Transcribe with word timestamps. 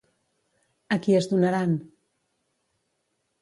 A 0.95 0.97
qui 1.03 1.15
es 1.17 1.27
donaran? 1.33 1.77